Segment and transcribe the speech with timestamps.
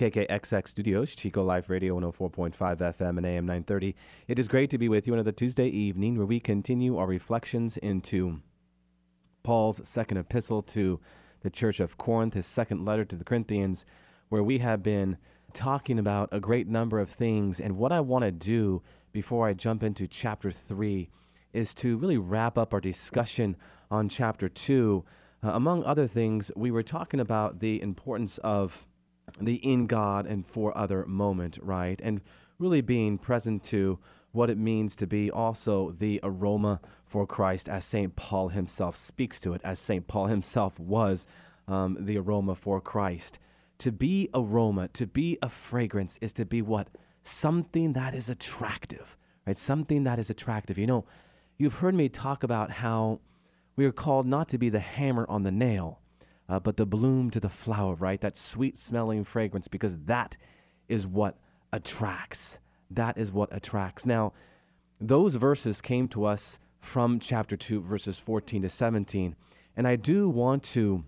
[0.00, 3.94] KKXX Studios, Chico Life Radio 104.5 FM and AM 930.
[4.28, 7.76] It is great to be with you another Tuesday evening where we continue our reflections
[7.76, 8.40] into
[9.42, 11.00] Paul's second epistle to
[11.42, 13.84] the Church of Corinth, his second letter to the Corinthians,
[14.30, 15.18] where we have been
[15.52, 17.60] talking about a great number of things.
[17.60, 18.80] And what I want to do
[19.12, 21.10] before I jump into chapter 3
[21.52, 23.54] is to really wrap up our discussion
[23.90, 25.04] on chapter 2.
[25.44, 28.86] Uh, among other things, we were talking about the importance of
[29.40, 32.00] the in God and for other moment, right?
[32.02, 32.20] And
[32.58, 33.98] really being present to
[34.32, 38.14] what it means to be also the aroma for Christ, as St.
[38.14, 40.06] Paul himself speaks to it, as St.
[40.06, 41.26] Paul himself was
[41.66, 43.38] um, the aroma for Christ.
[43.78, 46.88] To be aroma, to be a fragrance, is to be what?
[47.22, 49.56] Something that is attractive, right?
[49.56, 50.78] Something that is attractive.
[50.78, 51.04] You know,
[51.58, 53.20] you've heard me talk about how
[53.76, 55.99] we are called not to be the hammer on the nail,
[56.50, 58.20] uh, but the bloom to the flower, right?
[58.20, 60.36] That sweet smelling fragrance, because that
[60.88, 61.38] is what
[61.72, 62.58] attracts.
[62.90, 64.04] That is what attracts.
[64.04, 64.32] Now,
[65.00, 69.36] those verses came to us from chapter 2, verses 14 to 17.
[69.76, 71.04] And I do want to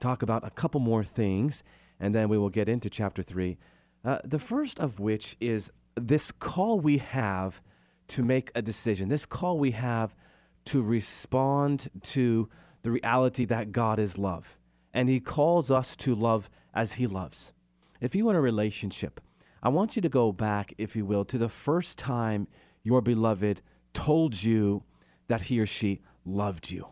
[0.00, 1.62] talk about a couple more things,
[2.00, 3.56] and then we will get into chapter 3.
[4.04, 7.62] Uh, the first of which is this call we have
[8.08, 10.16] to make a decision, this call we have
[10.64, 12.48] to respond to
[12.82, 14.58] the reality that God is love.
[14.92, 17.52] And He calls us to love as He loves.
[18.00, 19.20] If you want a relationship,
[19.62, 22.48] I want you to go back, if you will, to the first time
[22.82, 23.62] your beloved
[23.94, 24.82] told you
[25.28, 26.88] that he or she loved you.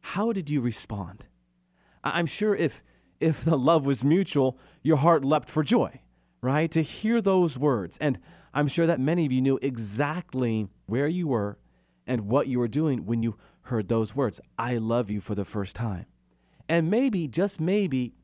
[0.00, 1.24] How did you respond?
[2.02, 2.82] I'm sure if,
[3.20, 6.00] if the love was mutual, your heart leapt for joy,
[6.40, 6.70] right?
[6.72, 7.96] To hear those words.
[8.00, 8.18] And
[8.52, 11.58] I'm sure that many of you knew exactly where you were
[12.06, 13.36] and what you were doing when you
[13.68, 16.06] heard those words, I love you for the first time.
[16.68, 18.14] And maybe, just maybe,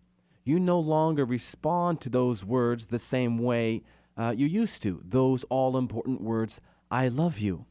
[0.45, 3.83] you no longer respond to those words the same way
[4.17, 6.61] uh, you used to, those all important words,
[6.91, 7.65] I love you.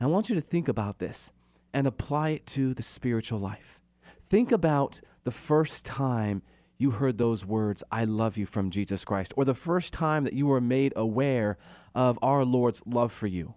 [0.00, 1.30] I want you to think about this
[1.72, 3.78] and apply it to the spiritual life.
[4.28, 6.42] Think about the first time
[6.78, 10.32] you heard those words, I love you from Jesus Christ, or the first time that
[10.32, 11.58] you were made aware
[11.94, 13.54] of our Lord's love for you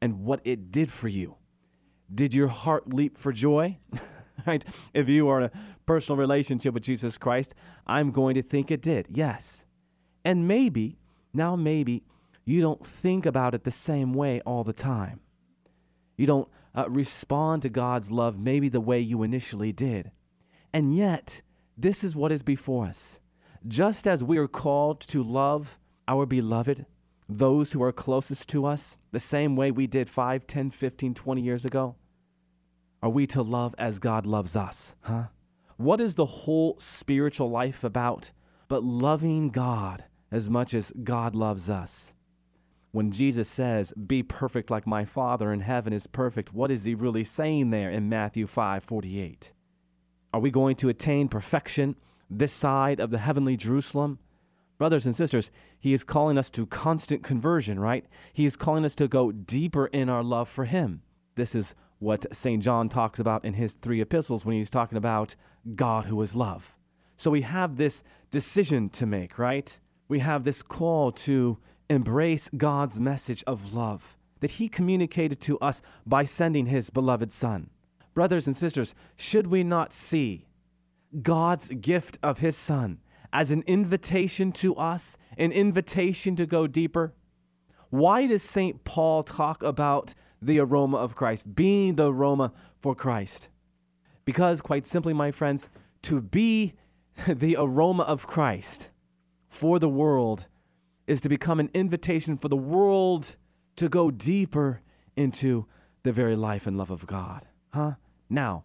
[0.00, 1.37] and what it did for you.
[2.12, 3.78] Did your heart leap for joy?
[4.46, 4.64] right?
[4.94, 5.50] If you are in a
[5.86, 7.54] personal relationship with Jesus Christ,
[7.86, 9.06] I'm going to think it did.
[9.10, 9.64] Yes.
[10.24, 10.98] And maybe,
[11.32, 12.02] now maybe,
[12.44, 15.20] you don't think about it the same way all the time.
[16.16, 20.10] You don't uh, respond to God's love maybe the way you initially did.
[20.72, 21.42] And yet,
[21.76, 23.20] this is what is before us.
[23.66, 26.86] Just as we are called to love our beloved,
[27.28, 31.40] those who are closest to us the same way we did 5, 10, 15, 20
[31.40, 31.96] years ago?
[33.02, 34.94] Are we to love as God loves us?
[35.02, 35.24] Huh?
[35.76, 38.32] What is the whole spiritual life about
[38.66, 42.12] but loving God as much as God loves us?
[42.90, 46.94] When Jesus says, Be perfect like my Father in heaven is perfect, what is he
[46.94, 49.52] really saying there in Matthew 5 48?
[50.32, 51.96] Are we going to attain perfection
[52.30, 54.18] this side of the heavenly Jerusalem?
[54.78, 58.06] Brothers and sisters, he is calling us to constant conversion, right?
[58.32, 61.02] He is calling us to go deeper in our love for him.
[61.34, 62.62] This is what St.
[62.62, 65.34] John talks about in his three epistles when he's talking about
[65.74, 66.76] God who is love.
[67.16, 69.76] So we have this decision to make, right?
[70.06, 71.58] We have this call to
[71.90, 77.70] embrace God's message of love that he communicated to us by sending his beloved Son.
[78.14, 80.46] Brothers and sisters, should we not see
[81.22, 83.00] God's gift of his Son
[83.32, 87.12] as an invitation to us, an invitation to go deeper?
[87.90, 88.84] Why does St.
[88.84, 93.48] Paul talk about the aroma of Christ, being the aroma for Christ?
[94.24, 95.68] Because, quite simply, my friends,
[96.02, 96.74] to be
[97.26, 98.90] the aroma of Christ
[99.48, 100.46] for the world
[101.06, 103.36] is to become an invitation for the world
[103.76, 104.82] to go deeper
[105.16, 105.66] into
[106.02, 107.46] the very life and love of God.
[107.70, 107.92] Huh?
[108.28, 108.64] Now,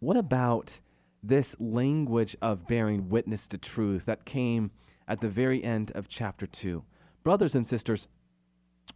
[0.00, 0.80] what about
[1.22, 4.70] this language of bearing witness to truth that came
[5.06, 6.84] at the very end of chapter 2.
[7.24, 8.08] Brothers and sisters,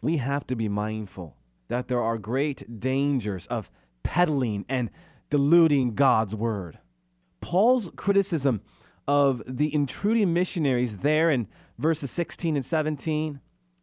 [0.01, 1.37] we have to be mindful
[1.69, 3.71] that there are great dangers of
[4.03, 4.91] peddling and
[5.31, 6.79] diluting God's word.
[7.41, 8.61] Paul's criticism
[9.09, 11.49] of the intruding missionaries there in
[11.79, 13.41] verses 16 and 17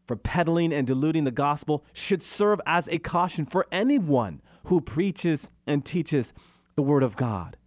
[0.08, 5.50] for peddling and diluting the gospel should serve as a caution for anyone who preaches
[5.68, 6.34] and teaches
[6.76, 7.58] the Word of God.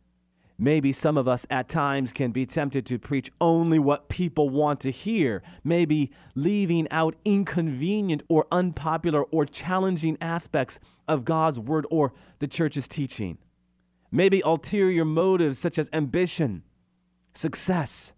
[0.62, 4.78] Maybe some of us at times can be tempted to preach only what people want
[4.82, 10.78] to hear, maybe leaving out inconvenient or unpopular or challenging aspects
[11.08, 13.38] of God's Word or the church's teaching.
[14.12, 16.62] Maybe ulterior motives such as ambition,
[17.34, 18.12] success,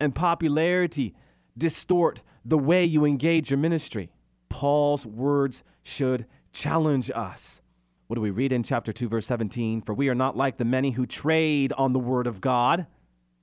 [0.00, 1.14] and popularity
[1.56, 4.10] distort the way you engage your ministry.
[4.48, 7.60] Paul's words should challenge us.
[8.06, 9.82] What do we read in chapter 2, verse 17?
[9.82, 12.86] For we are not like the many who trade on the word of God.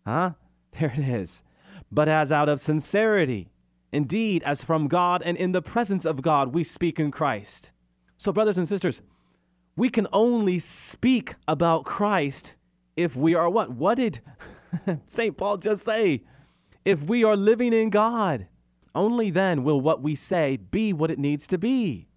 [0.05, 0.31] Huh?
[0.79, 1.43] There it is.
[1.91, 3.49] But as out of sincerity,
[3.91, 7.71] indeed, as from God and in the presence of God, we speak in Christ.
[8.15, 9.01] So, brothers and sisters,
[9.75, 12.55] we can only speak about Christ
[12.95, 13.71] if we are what?
[13.71, 14.21] What did
[15.05, 15.35] St.
[15.35, 16.23] Paul just say?
[16.85, 18.47] If we are living in God,
[18.95, 22.07] only then will what we say be what it needs to be.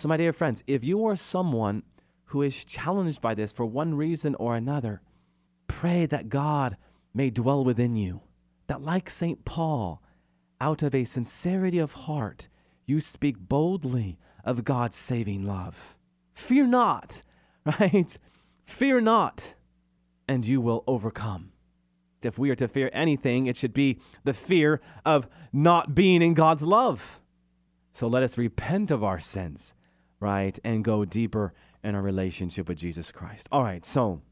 [0.00, 1.82] So, my dear friends, if you are someone
[2.24, 5.02] who is challenged by this for one reason or another,
[5.68, 6.78] pray that God
[7.12, 8.22] may dwell within you.
[8.68, 9.44] That, like St.
[9.44, 10.02] Paul,
[10.58, 12.48] out of a sincerity of heart,
[12.86, 15.98] you speak boldly of God's saving love.
[16.32, 17.22] Fear not,
[17.66, 18.16] right?
[18.64, 19.52] Fear not,
[20.26, 21.52] and you will overcome.
[22.22, 26.32] If we are to fear anything, it should be the fear of not being in
[26.32, 27.20] God's love.
[27.92, 29.74] So let us repent of our sins,
[30.20, 31.52] right, and go deeper
[31.82, 33.48] in our relationship with Jesus Christ.
[33.50, 34.22] All right, so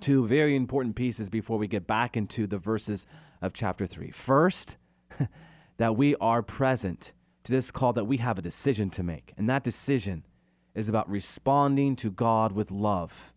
[0.00, 3.06] two very important pieces before we get back into the verses
[3.42, 4.10] of chapter 3.
[4.10, 4.76] First,
[5.76, 9.48] that we are present to this call that we have a decision to make, and
[9.48, 10.24] that decision
[10.74, 13.32] is about responding to God with love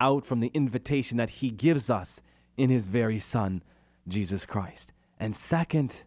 [0.00, 2.20] out from the invitation that He gives us
[2.56, 3.62] in his very Son,
[4.06, 4.92] Jesus Christ.
[5.18, 6.04] And second,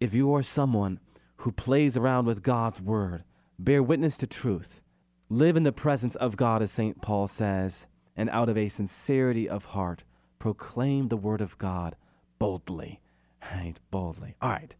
[0.00, 1.00] if you are someone
[1.38, 3.24] who plays around with God's word,
[3.58, 4.82] bear witness to truth,
[5.28, 7.00] live in the presence of God, as St.
[7.00, 7.86] Paul says,
[8.16, 10.04] and out of a sincerity of heart,
[10.38, 11.96] proclaim the word of God
[12.38, 13.00] boldly.
[13.42, 13.74] Right?
[13.90, 14.34] Boldly.
[14.40, 14.74] All right.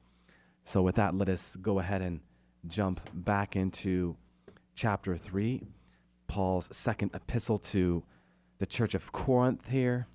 [0.64, 2.20] So, with that, let us go ahead and
[2.67, 4.17] jump back into
[4.75, 5.62] chapter 3,
[6.26, 8.02] Paul's second epistle to
[8.58, 10.06] the church of Corinth here.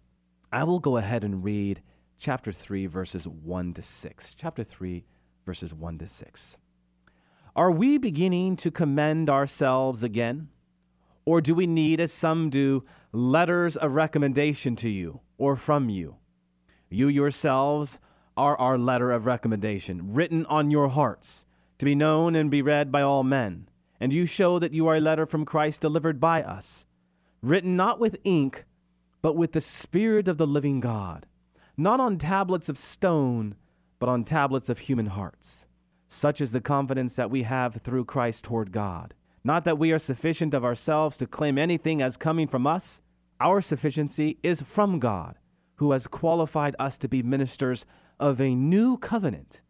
[0.52, 1.82] I will go ahead and read
[2.20, 4.36] chapter 3, verses 1 to 6.
[4.36, 5.06] Chapter 3,
[5.46, 6.58] verses 1 to 6.
[7.54, 10.48] Are we beginning to commend ourselves again?
[11.26, 16.16] Or do we need, as some do, letters of recommendation to you or from you?
[16.90, 18.00] You yourselves
[18.38, 21.46] are our letter of recommendation, written on your hearts,
[21.78, 23.68] to be known and be read by all men.
[24.00, 26.86] And you show that you are a letter from Christ delivered by us,
[27.42, 28.64] written not with ink,
[29.22, 31.26] but with the Spirit of the living God,
[31.76, 33.56] not on tablets of stone,
[34.00, 35.66] but on tablets of human hearts.
[36.14, 39.14] Such is the confidence that we have through Christ toward God.
[39.46, 43.00] Not that we are sufficient of ourselves to claim anything as coming from us.
[43.40, 45.40] Our sufficiency is from God,
[45.76, 47.86] who has qualified us to be ministers
[48.20, 49.62] of a new covenant,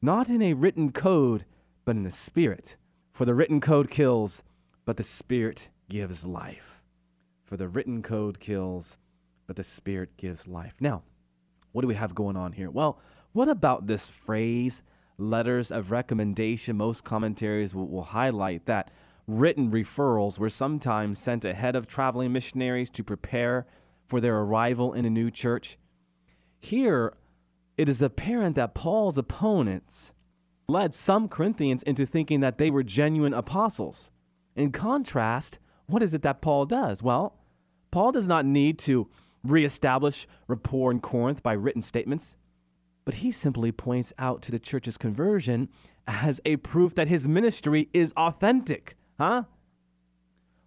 [0.00, 1.44] not in a written code,
[1.84, 2.76] but in the Spirit.
[3.10, 4.44] For the written code kills,
[4.84, 6.80] but the Spirit gives life.
[7.42, 8.98] For the written code kills,
[9.48, 10.74] but the Spirit gives life.
[10.78, 11.02] Now,
[11.72, 12.70] what do we have going on here?
[12.70, 13.00] Well,
[13.32, 14.80] what about this phrase,
[15.18, 16.76] letters of recommendation?
[16.76, 18.90] Most commentaries will, will highlight that
[19.26, 23.66] written referrals were sometimes sent ahead of traveling missionaries to prepare
[24.06, 25.78] for their arrival in a new church.
[26.60, 27.14] Here,
[27.76, 30.12] it is apparent that Paul's opponents
[30.68, 34.10] led some Corinthians into thinking that they were genuine apostles.
[34.56, 37.02] In contrast, what is it that Paul does?
[37.02, 37.36] Well,
[37.90, 39.08] Paul does not need to
[39.44, 42.34] reestablish rapport in Corinth by written statements,
[43.08, 45.70] but he simply points out to the church's conversion
[46.06, 48.98] as a proof that his ministry is authentic.
[49.18, 49.44] Huh?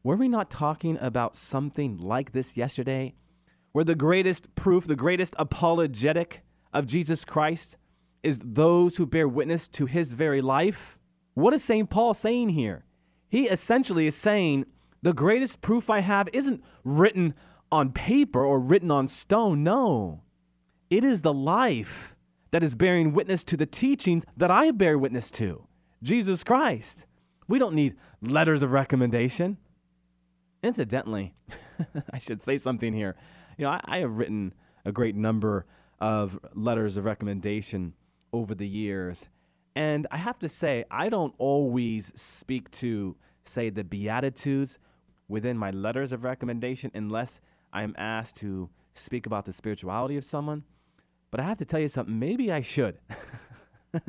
[0.03, 3.13] Were we not talking about something like this yesterday?
[3.73, 6.41] Where the greatest proof, the greatest apologetic
[6.73, 7.77] of Jesus Christ
[8.23, 10.97] is those who bear witness to his very life?
[11.35, 11.91] What is St.
[11.91, 12.85] Paul saying here?
[13.29, 14.65] He essentially is saying
[15.03, 17.35] the greatest proof I have isn't written
[17.71, 19.61] on paper or written on stone.
[19.61, 20.23] No,
[20.89, 22.15] it is the life
[22.51, 25.67] that is bearing witness to the teachings that I bear witness to
[26.03, 27.05] Jesus Christ.
[27.47, 29.57] We don't need letters of recommendation.
[30.63, 31.33] Incidentally,
[32.13, 33.15] I should say something here.
[33.57, 34.53] You know, I, I, have written
[34.85, 35.65] a great number
[35.99, 37.93] of letters of recommendation
[38.31, 39.25] over the years.
[39.75, 43.15] And I have to say, I don't always speak to,
[43.45, 44.77] say, the Beatitudes
[45.27, 47.39] within my letters of recommendation unless
[47.73, 50.63] I am asked to speak about the spirituality of someone.
[51.31, 52.99] But I have to tell you something, maybe I should.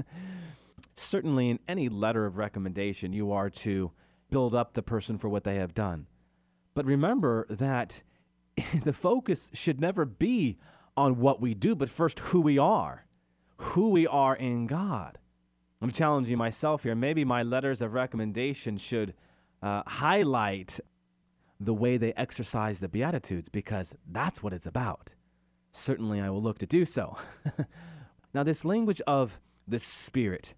[0.97, 3.91] certainly in any letter of recommendation, you are to
[4.31, 6.07] build up the person for what they have done.
[6.75, 8.03] But remember that
[8.85, 10.59] the focus should never be
[10.97, 13.07] on what we do, but first who we are,
[13.57, 15.19] who we are in God.
[15.81, 16.95] I'm challenging myself here.
[16.95, 19.15] Maybe my letters of recommendation should
[19.63, 20.79] uh, highlight
[21.59, 25.11] the way they exercise the Beatitudes because that's what it's about.
[25.73, 27.17] Certainly, I will look to do so.
[28.35, 30.55] now, this language of the Spirit.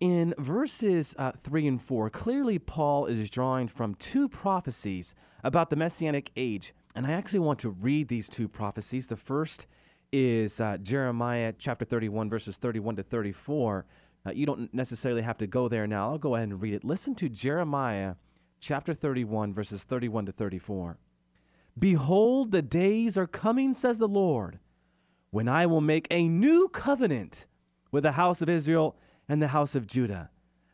[0.00, 5.76] In verses uh, 3 and 4, clearly Paul is drawing from two prophecies about the
[5.76, 6.72] Messianic age.
[6.94, 9.08] And I actually want to read these two prophecies.
[9.08, 9.66] The first
[10.12, 13.86] is uh, Jeremiah chapter 31, verses 31 to 34.
[14.26, 16.10] Uh, you don't necessarily have to go there now.
[16.10, 16.84] I'll go ahead and read it.
[16.84, 18.14] Listen to Jeremiah
[18.60, 20.98] chapter 31, verses 31 to 34.
[21.78, 24.58] Behold, the days are coming, says the Lord,
[25.30, 27.46] when I will make a new covenant
[27.90, 28.96] with the house of Israel
[29.28, 30.30] and the house of Judah.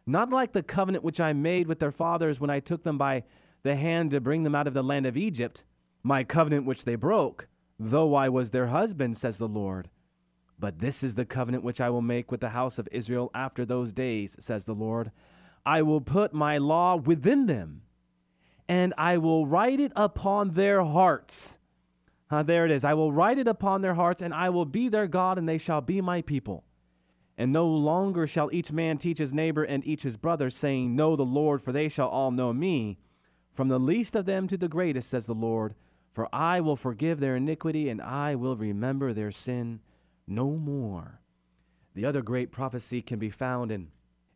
[0.07, 3.25] Not like the covenant which I made with their fathers when I took them by
[3.63, 5.65] the hand to bring them out of the land of Egypt,
[6.03, 9.89] my covenant which they broke, though I was their husband, says the Lord.
[10.59, 13.65] But this is the covenant which I will make with the house of Israel after
[13.65, 15.11] those days, says the Lord.
[15.67, 17.83] I will put my law within them,
[18.69, 21.55] and I will write it upon their hearts.
[22.31, 22.85] Uh, there it is.
[22.85, 25.59] I will write it upon their hearts, and I will be their God, and they
[25.59, 26.65] shall be my people.
[27.37, 31.17] And no longer shall each man teach his neighbor and each his brother, saying, Know
[31.17, 32.99] the Lord, for they shall all know me.
[33.53, 35.75] From the least of them to the greatest, says the Lord.
[36.13, 39.81] For I will forgive their iniquity, and I will remember their sin
[40.27, 41.21] no more.
[41.95, 43.89] The other great prophecy can be found in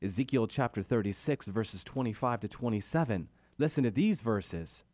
[0.02, 3.28] Ezekiel chapter 36, verses 25 to 27.
[3.58, 4.84] Listen to these verses.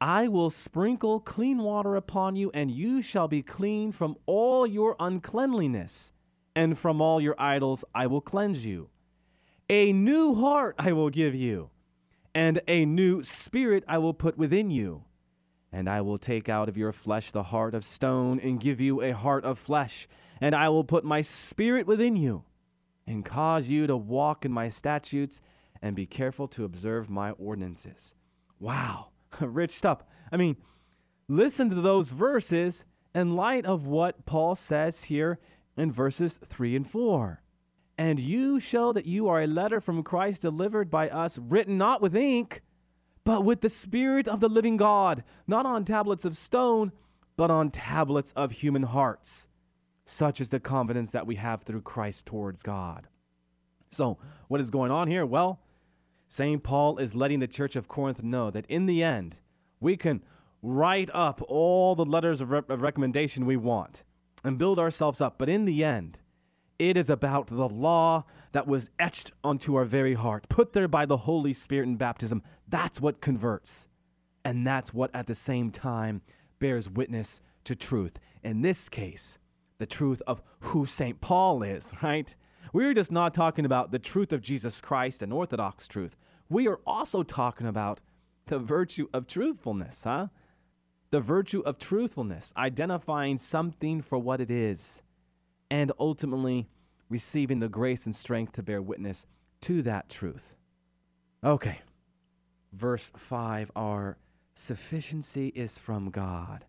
[0.00, 4.96] I will sprinkle clean water upon you, and you shall be clean from all your
[5.00, 6.12] uncleanliness,
[6.54, 8.90] and from all your idols I will cleanse you.
[9.70, 11.70] A new heart I will give you,
[12.34, 15.04] and a new spirit I will put within you.
[15.72, 19.00] And I will take out of your flesh the heart of stone, and give you
[19.00, 20.08] a heart of flesh,
[20.40, 22.44] and I will put my spirit within you
[23.06, 25.40] and cause you to walk in my statutes
[25.82, 28.14] and be careful to observe my ordinances.
[28.60, 29.08] Wow,
[29.40, 30.04] rich stuff.
[30.30, 30.56] I mean,
[31.28, 32.84] listen to those verses
[33.14, 35.38] in light of what Paul says here
[35.76, 37.42] in verses 3 and 4.
[37.98, 42.00] And you show that you are a letter from Christ delivered by us, written not
[42.00, 42.62] with ink,
[43.24, 46.92] but with the Spirit of the living God, not on tablets of stone,
[47.36, 49.46] but on tablets of human hearts.
[50.04, 53.08] Such is the confidence that we have through Christ towards God.
[53.90, 55.24] So, what is going on here?
[55.24, 55.60] Well,
[56.32, 56.62] St.
[56.62, 59.36] Paul is letting the church of Corinth know that in the end,
[59.80, 60.22] we can
[60.62, 64.02] write up all the letters of, re- of recommendation we want
[64.42, 65.36] and build ourselves up.
[65.36, 66.16] But in the end,
[66.78, 71.04] it is about the law that was etched onto our very heart, put there by
[71.04, 72.42] the Holy Spirit in baptism.
[72.66, 73.88] That's what converts.
[74.42, 76.22] And that's what at the same time
[76.58, 78.18] bears witness to truth.
[78.42, 79.36] In this case,
[79.76, 81.20] the truth of who St.
[81.20, 82.34] Paul is, right?
[82.72, 86.16] We're just not talking about the truth of Jesus Christ and Orthodox truth.
[86.48, 88.00] We are also talking about
[88.46, 90.28] the virtue of truthfulness, huh?
[91.10, 95.02] The virtue of truthfulness, identifying something for what it is,
[95.70, 96.66] and ultimately
[97.10, 99.26] receiving the grace and strength to bear witness
[99.62, 100.54] to that truth.
[101.44, 101.80] Okay,
[102.72, 104.16] verse 5 our
[104.54, 106.64] sufficiency is from God.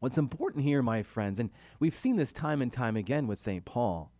[0.00, 1.50] What's important here, my friends, and
[1.80, 3.64] we've seen this time and time again with St.
[3.64, 4.12] Paul,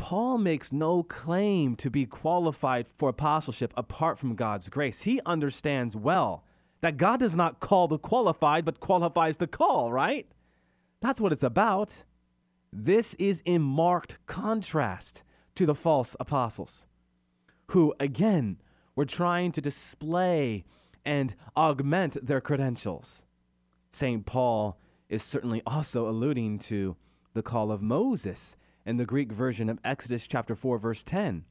[0.00, 5.02] Paul makes no claim to be qualified for apostleship apart from God's grace.
[5.02, 6.42] He understands well
[6.80, 10.26] that God does not call the qualified, but qualifies the call, right?
[11.02, 12.04] That's what it's about.
[12.72, 15.22] This is in marked contrast
[15.56, 16.86] to the false apostles,
[17.66, 18.56] who, again,
[18.96, 20.64] were trying to display
[21.04, 23.22] and augment their credentials.
[23.92, 24.24] St.
[24.24, 24.78] Paul
[25.10, 26.96] is certainly also alluding to
[27.34, 31.44] the call of Moses in the Greek version of Exodus chapter 4 verse 10.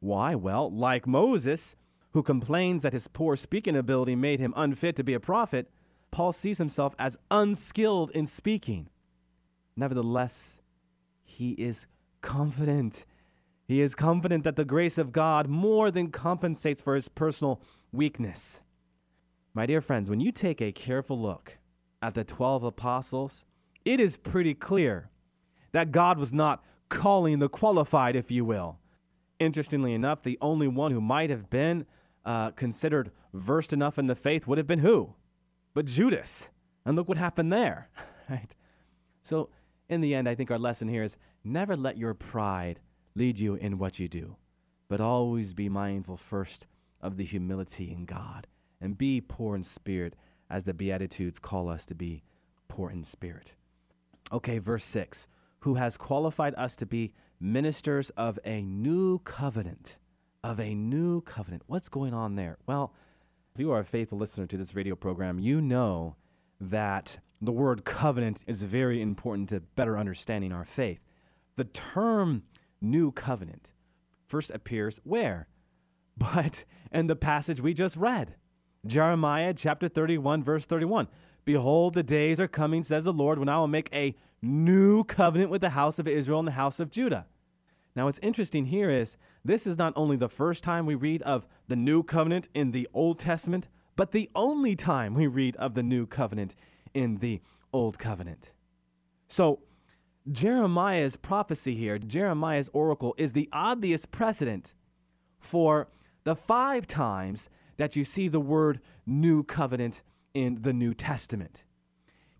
[0.00, 0.34] Why?
[0.34, 1.76] Well, like Moses,
[2.12, 5.70] who complains that his poor speaking ability made him unfit to be a prophet,
[6.10, 8.88] Paul sees himself as unskilled in speaking.
[9.76, 10.60] Nevertheless,
[11.24, 11.86] he is
[12.20, 13.04] confident.
[13.66, 17.60] He is confident that the grace of God more than compensates for his personal
[17.92, 18.60] weakness.
[19.54, 21.58] My dear friends, when you take a careful look
[22.02, 23.44] at the 12 apostles,
[23.84, 25.10] it is pretty clear
[25.74, 28.78] that God was not calling the qualified, if you will.
[29.40, 31.84] Interestingly enough, the only one who might have been
[32.24, 35.14] uh, considered versed enough in the faith would have been who?
[35.74, 36.48] But Judas.
[36.86, 37.90] And look what happened there.
[38.26, 38.56] Right?
[39.20, 39.50] So,
[39.90, 42.80] in the end, I think our lesson here is never let your pride
[43.14, 44.36] lead you in what you do.
[44.88, 46.66] But always be mindful first
[47.02, 48.46] of the humility in God
[48.80, 50.16] and be poor in spirit
[50.48, 52.22] as the Beatitudes call us to be
[52.66, 53.52] poor in spirit.
[54.32, 55.26] Okay, verse 6
[55.64, 59.96] Who has qualified us to be ministers of a new covenant.
[60.42, 61.62] Of a new covenant.
[61.66, 62.58] What's going on there?
[62.66, 62.92] Well,
[63.54, 66.16] if you are a faithful listener to this radio program, you know
[66.60, 71.00] that the word covenant is very important to better understanding our faith.
[71.56, 72.42] The term
[72.82, 73.70] new covenant
[74.26, 75.48] first appears where?
[76.18, 78.36] But in the passage we just read
[78.86, 81.08] Jeremiah chapter 31, verse 31.
[81.44, 85.50] Behold, the days are coming, says the Lord, when I will make a new covenant
[85.50, 87.26] with the house of Israel and the house of Judah.
[87.96, 91.46] Now, what's interesting here is this is not only the first time we read of
[91.68, 95.82] the new covenant in the Old Testament, but the only time we read of the
[95.82, 96.54] new covenant
[96.92, 97.40] in the
[97.72, 98.50] Old Covenant.
[99.28, 99.60] So,
[100.30, 104.72] Jeremiah's prophecy here, Jeremiah's oracle, is the obvious precedent
[105.38, 105.88] for
[106.24, 110.02] the five times that you see the word new covenant
[110.34, 111.62] in the New Testament.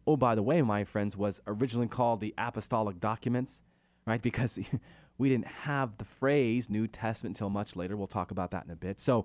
[0.07, 3.63] Oh, by the way, my friends, was originally called the apostolic documents,
[4.07, 4.21] right?
[4.21, 4.59] Because
[5.19, 7.97] we didn't have the phrase New Testament until much later.
[7.97, 9.01] We'll talk about that in a bit.
[9.01, 9.25] So,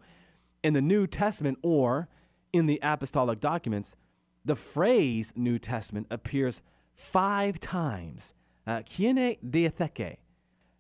[0.64, 2.08] in the New Testament or
[2.54, 3.96] in the apostolic documents,
[4.46, 6.62] the phrase New Testament appears
[6.94, 8.34] five times.
[8.86, 10.18] Kaine uh, diatheke.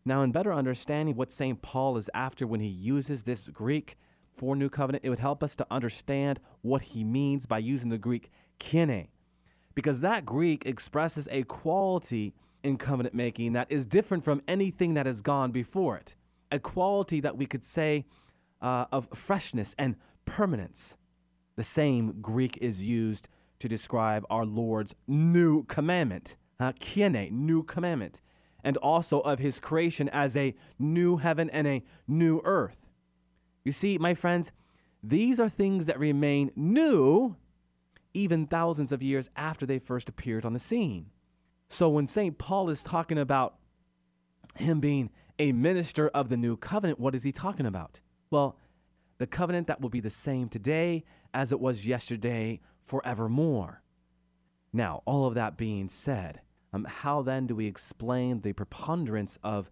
[0.05, 1.61] Now, in better understanding what St.
[1.61, 3.97] Paul is after when he uses this Greek
[4.39, 7.97] for New Covenant, it would help us to understand what he means by using the
[7.97, 9.09] Greek kaine,
[9.75, 15.05] because that Greek expresses a quality in covenant making that is different from anything that
[15.05, 16.15] has gone before it,
[16.53, 18.05] a quality that we could say
[18.61, 20.95] uh, of freshness and permanence.
[21.57, 23.27] The same Greek is used
[23.59, 28.21] to describe our Lord's new commandment, uh, kaine, new commandment,
[28.63, 32.88] and also of his creation as a new heaven and a new earth.
[33.63, 34.51] You see, my friends,
[35.03, 37.35] these are things that remain new
[38.13, 41.07] even thousands of years after they first appeared on the scene.
[41.69, 42.37] So when St.
[42.37, 43.55] Paul is talking about
[44.55, 47.99] him being a minister of the new covenant, what is he talking about?
[48.31, 48.57] Well,
[49.19, 53.81] the covenant that will be the same today as it was yesterday forevermore.
[54.73, 56.41] Now, all of that being said,
[56.73, 59.69] um, how then do we explain the preponderance of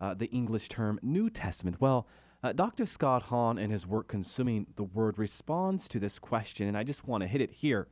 [0.00, 1.80] uh, the English term New Testament?
[1.80, 2.06] Well,
[2.42, 2.86] uh, Dr.
[2.86, 7.06] Scott Hahn, in his work Consuming the Word, responds to this question, and I just
[7.06, 7.86] want to hit it here.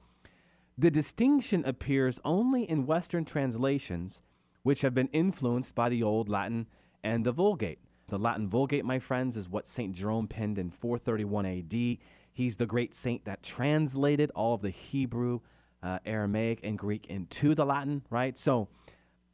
[0.77, 4.21] The distinction appears only in Western translations,
[4.63, 6.67] which have been influenced by the Old Latin
[7.05, 7.79] and the Vulgate.
[8.09, 9.95] The Latin Vulgate, my friends, is what St.
[9.95, 11.99] Jerome penned in 431 AD.
[12.33, 15.41] He's the great saint that translated all of the Hebrew,
[15.83, 18.37] uh, Aramaic, and Greek into the Latin, right?
[18.37, 18.69] So,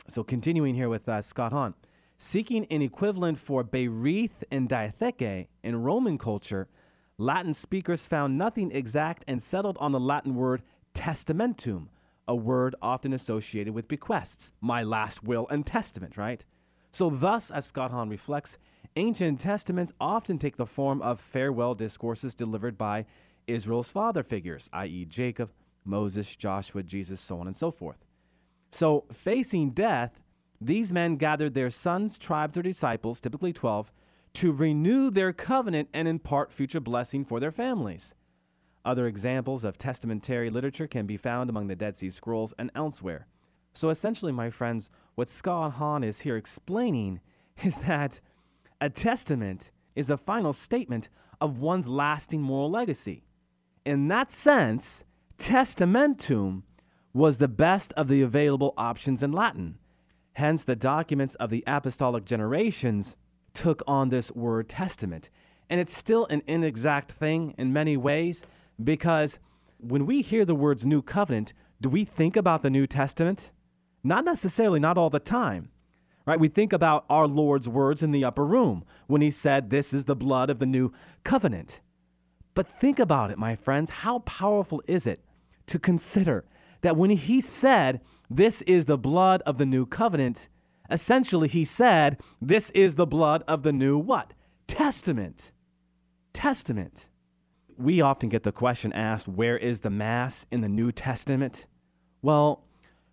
[0.08, 1.74] so continuing here with uh, Scott Hahn.
[2.18, 6.66] Seeking an equivalent for berith and diatheke in Roman culture,
[7.18, 10.62] Latin speakers found nothing exact and settled on the Latin word
[10.94, 11.88] testamentum,
[12.26, 16.42] a word often associated with bequests, my last will and testament, right?
[16.90, 18.56] So, thus, as Scott Hahn reflects,
[18.96, 23.04] ancient testaments often take the form of farewell discourses delivered by
[23.46, 25.50] Israel's father figures, i.e., Jacob,
[25.84, 27.98] Moses, Joshua, Jesus, so on and so forth.
[28.70, 30.18] So, facing death,
[30.60, 33.92] these men gathered their sons, tribes, or disciples, typically 12,
[34.34, 38.14] to renew their covenant and impart future blessing for their families.
[38.84, 43.26] Other examples of testamentary literature can be found among the Dead Sea Scrolls and elsewhere.
[43.74, 47.20] So essentially, my friends, what Scott Hahn is here explaining
[47.64, 48.20] is that
[48.80, 51.08] a testament is a final statement
[51.40, 53.24] of one's lasting moral legacy.
[53.84, 55.02] In that sense,
[55.38, 56.62] testamentum
[57.12, 59.78] was the best of the available options in Latin.
[60.36, 63.16] Hence, the documents of the apostolic generations
[63.54, 65.30] took on this word testament.
[65.70, 68.42] And it's still an inexact thing in many ways
[68.84, 69.38] because
[69.78, 73.50] when we hear the words New Covenant, do we think about the New Testament?
[74.04, 75.70] Not necessarily, not all the time.
[76.26, 76.38] Right?
[76.38, 80.04] We think about our Lord's words in the upper room when he said, This is
[80.04, 80.92] the blood of the new
[81.24, 81.80] covenant.
[82.52, 83.88] But think about it, my friends.
[83.88, 85.24] How powerful is it
[85.68, 86.44] to consider
[86.82, 90.48] that when he said, This is the blood of the new covenant,
[90.90, 94.32] essentially he said, This is the blood of the new what?
[94.66, 95.52] Testament.
[96.32, 97.06] Testament.
[97.78, 101.66] We often get the question asked, Where is the Mass in the New Testament?
[102.22, 102.64] Well,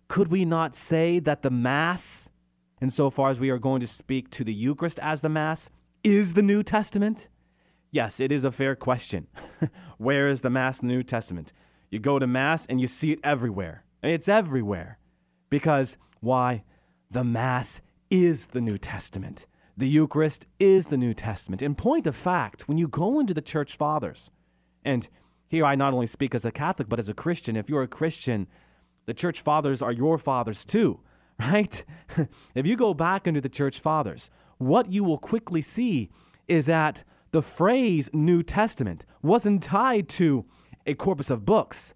[0.08, 2.28] could we not say that the Mass,
[2.80, 5.70] insofar as we are going to speak to the Eucharist as the Mass,
[6.02, 7.28] is the New Testament?
[7.92, 9.28] Yes, it is a fair question.
[9.98, 11.52] Where is the Mass in the New Testament?
[11.90, 13.84] You go to Mass and you see it everywhere.
[14.02, 14.98] It's everywhere.
[15.54, 16.64] Because why?
[17.12, 19.46] The Mass is the New Testament.
[19.76, 21.62] The Eucharist is the New Testament.
[21.62, 24.32] In point of fact, when you go into the church fathers,
[24.84, 25.06] and
[25.46, 27.86] here I not only speak as a Catholic, but as a Christian, if you're a
[27.86, 28.48] Christian,
[29.06, 30.98] the church fathers are your fathers too,
[31.38, 31.84] right?
[32.56, 36.10] if you go back into the church fathers, what you will quickly see
[36.48, 40.46] is that the phrase New Testament wasn't tied to
[40.84, 41.94] a corpus of books,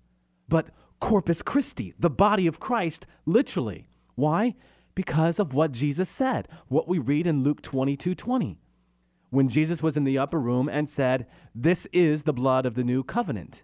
[0.49, 0.68] but
[1.01, 3.89] Corpus Christi, the body of Christ, literally.
[4.15, 4.55] Why?
[4.99, 8.59] because of what Jesus said, what we read in Luke 22 20.
[9.31, 12.83] When Jesus was in the upper room and said, This is the blood of the
[12.83, 13.63] new covenant,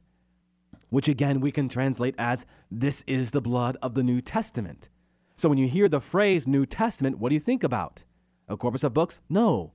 [0.90, 4.88] which again we can translate as, This is the blood of the New Testament.
[5.34, 8.04] So when you hear the phrase New Testament, what do you think about?
[8.46, 9.18] A corpus of books?
[9.28, 9.72] No.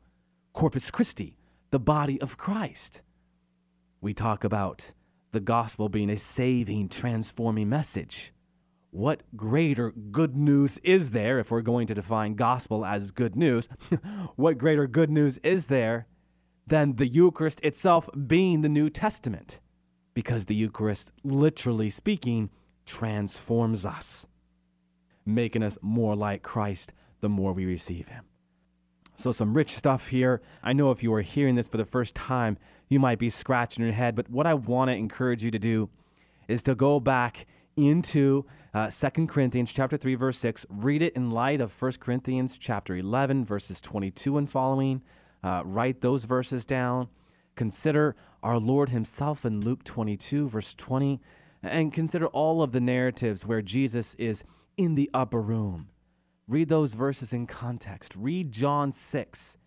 [0.53, 1.35] Corpus Christi,
[1.71, 3.01] the body of Christ.
[3.99, 4.93] We talk about
[5.31, 8.33] the gospel being a saving, transforming message
[8.91, 13.67] what greater good news is there if we're going to define gospel as good news?
[14.35, 16.07] what greater good news is there
[16.65, 19.59] than the Eucharist itself being the New Testament?
[20.13, 22.49] Because the Eucharist, literally speaking,
[22.85, 24.25] transforms us,
[25.25, 28.25] making us more like Christ the more we receive Him.
[29.19, 30.41] So, some rich stuff here.
[30.63, 33.83] I know if you are hearing this for the first time, you might be scratching
[33.83, 35.89] your head, but what I want to encourage you to do
[36.47, 40.65] is to go back into uh, 2 Corinthians chapter 3 verse 6.
[40.69, 45.01] Read it in light of 1 Corinthians chapter 11 verses 22 and following.
[45.43, 47.09] Uh, write those verses down.
[47.55, 51.19] Consider our Lord himself in Luke 22 verse 20
[51.61, 54.45] and consider all of the narratives where Jesus is
[54.77, 55.89] in the upper room.
[56.49, 58.15] Read those verses in context.
[58.15, 59.57] Read John 6.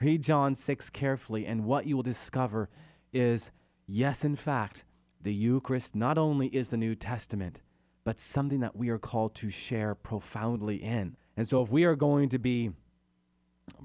[0.00, 2.68] Read John 6 carefully and what you will discover
[3.12, 3.52] is
[3.86, 4.84] yes in fact
[5.22, 7.60] the Eucharist not only is the New Testament,
[8.02, 11.16] but something that we are called to share profoundly in.
[11.36, 12.72] And so, if we are going to be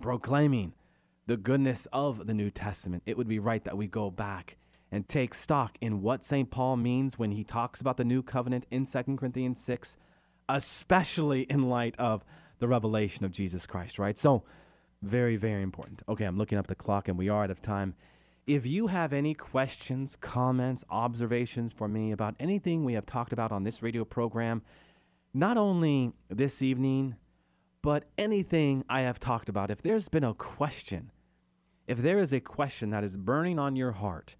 [0.01, 0.73] proclaiming
[1.27, 4.57] the goodness of the New Testament, it would be right that we go back
[4.91, 6.49] and take stock in what St.
[6.49, 9.95] Paul means when he talks about the new covenant in 2 Corinthians 6,
[10.49, 12.25] especially in light of
[12.57, 14.17] the revelation of Jesus Christ, right?
[14.17, 14.43] So,
[15.01, 16.01] very, very important.
[16.09, 17.95] Okay, I'm looking up the clock and we are out of time.
[18.45, 23.51] If you have any questions, comments, observations for me about anything we have talked about
[23.51, 24.61] on this radio program,
[25.33, 27.15] not only this evening,
[27.81, 31.11] but anything I have talked about, if there's been a question,
[31.87, 34.35] if there is a question that is burning on your heart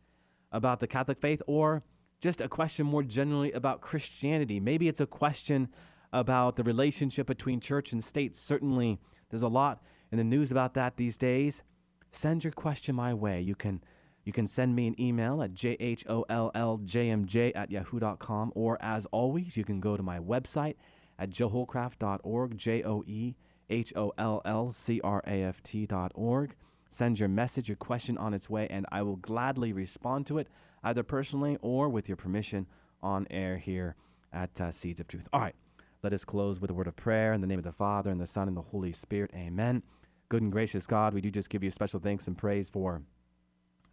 [0.52, 1.84] about the Catholic faith, or
[2.20, 5.70] just a question more generally about Christianity, maybe it's a question
[6.12, 8.36] about the relationship between church and state.
[8.36, 11.64] Certainly, there's a lot in the news about that these days.
[12.12, 13.42] Send your question my way.
[13.42, 13.82] You can
[14.26, 19.80] you can send me an email at jholljmj at yahoo.com, or as always, you can
[19.80, 20.76] go to my website
[21.18, 23.36] at joehollcraft.org, J O E
[23.70, 26.56] H O L L C R A F T.org.
[26.92, 30.48] Send your message, your question on its way, and I will gladly respond to it,
[30.84, 32.66] either personally or with your permission
[33.02, 33.96] on air here
[34.34, 35.28] at uh, Seeds of Truth.
[35.32, 35.56] All right,
[36.02, 38.22] let us close with a word of prayer in the name of the Father, and
[38.22, 39.32] the Son, and the Holy Spirit.
[39.36, 39.84] Amen.
[40.30, 43.02] Good and gracious God, we do just give you special thanks and praise for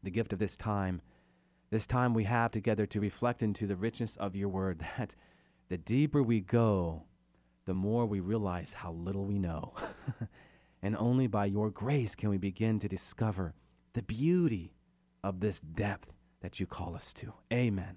[0.03, 1.01] the gift of this time,
[1.71, 5.15] this time we have together to reflect into the richness of your word, that
[5.69, 7.03] the deeper we go,
[7.65, 9.75] the more we realize how little we know.
[10.83, 13.55] and only by your grace can we begin to discover
[13.95, 14.75] the beauty
[15.25, 17.33] of this depth that you call us to.
[17.53, 17.97] Amen.